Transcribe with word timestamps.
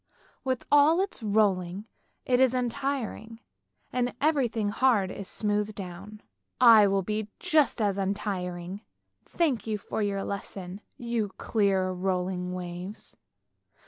"With 0.43 0.65
all 0.71 0.99
its 0.99 1.21
rolling, 1.21 1.85
it 2.25 2.39
is 2.39 2.55
untiring, 2.55 3.39
and 3.93 4.15
everything 4.19 4.69
hard 4.69 5.11
is 5.11 5.27
smoothed 5.27 5.75
down. 5.75 6.23
I 6.59 6.87
will 6.87 7.03
be 7.03 7.29
just 7.39 7.79
as 7.79 7.99
untiring! 7.99 8.81
Thank 9.25 9.67
you 9.67 9.77
for 9.77 10.01
your 10.01 10.23
lesson, 10.23 10.81
you 10.97 11.29
clear 11.37 11.91
rolling 11.91 12.51
waves! 12.51 13.15